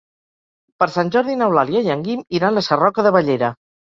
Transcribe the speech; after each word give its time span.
Per 0.83 0.87
Sant 0.93 1.11
Jordi 1.15 1.35
n'Eulàlia 1.41 1.83
i 1.89 1.93
en 1.97 2.01
Guim 2.09 2.23
iran 2.39 2.57
a 2.57 2.63
Sarroca 2.71 3.07
de 3.09 3.15
Bellera. 3.19 3.53